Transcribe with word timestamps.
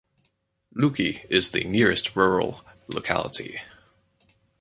Luki 0.75 1.25
is 1.29 1.51
the 1.51 1.63
nearest 1.63 2.15
rural 2.15 2.65
locality. 2.87 3.59